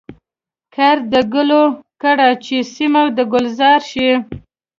[0.75, 1.63] کرد د ګلو
[2.01, 4.09] کړه چي سیمه د ګلزار شي.